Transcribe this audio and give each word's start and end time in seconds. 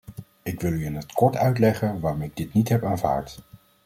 Ik 0.43 0.61
wil 0.61 0.71
u 0.71 0.85
in 0.85 0.95
het 0.95 1.11
kort 1.11 1.35
uitleggen 1.35 1.99
waarom 1.99 2.21
ik 2.21 2.35
dit 2.35 2.53
niet 2.53 2.69
heb 2.69 2.83
aanvaard. 2.83 3.39